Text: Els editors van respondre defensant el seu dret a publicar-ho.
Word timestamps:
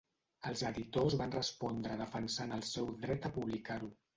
Els 0.51 0.63
editors 0.69 1.17
van 1.19 1.35
respondre 1.35 1.99
defensant 2.01 2.59
el 2.59 2.67
seu 2.71 2.91
dret 3.07 3.29
a 3.31 3.33
publicar-ho. 3.39 3.93